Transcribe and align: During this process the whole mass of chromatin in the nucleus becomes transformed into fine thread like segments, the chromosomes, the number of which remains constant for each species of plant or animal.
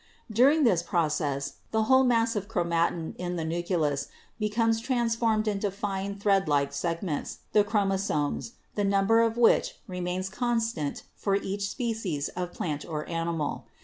During 0.31 0.63
this 0.63 0.81
process 0.81 1.57
the 1.69 1.83
whole 1.83 2.03
mass 2.03 2.35
of 2.35 2.47
chromatin 2.47 3.13
in 3.19 3.35
the 3.35 3.45
nucleus 3.45 4.07
becomes 4.39 4.79
transformed 4.79 5.47
into 5.47 5.69
fine 5.69 6.17
thread 6.17 6.47
like 6.47 6.73
segments, 6.73 7.41
the 7.53 7.63
chromosomes, 7.63 8.53
the 8.73 8.83
number 8.83 9.21
of 9.21 9.37
which 9.37 9.75
remains 9.87 10.27
constant 10.27 11.03
for 11.13 11.35
each 11.35 11.69
species 11.69 12.29
of 12.29 12.51
plant 12.51 12.83
or 12.83 13.07
animal. 13.07 13.67